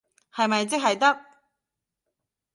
[0.33, 1.21] 係咪即係得？